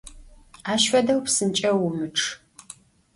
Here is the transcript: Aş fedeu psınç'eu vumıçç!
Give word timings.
Aş 0.71 0.83
fedeu 0.91 1.19
psınç'eu 1.25 1.75
vumıçç! 1.81 2.19